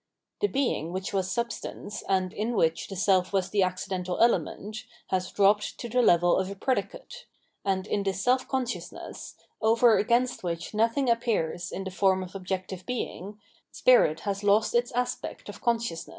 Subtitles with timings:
[0.39, 5.31] The Being which was substance, and in which the self was the accidental element, has
[5.31, 7.27] dropped to the level of a predicate;
[7.63, 12.69] and in this self consciousness, over against which nothing appears in the form of objec
[12.69, 13.39] tive Being,
[13.71, 16.09] spirit has lost its aspect of consciousness.